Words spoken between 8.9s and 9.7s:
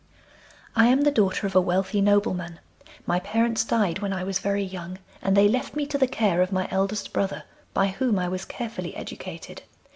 educated.